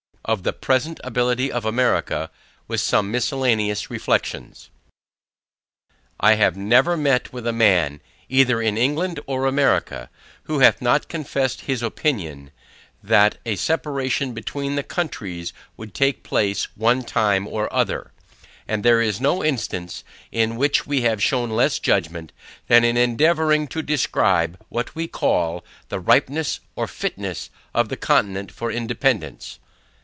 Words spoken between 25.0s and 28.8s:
call, the ripeness or fitness of the Continent for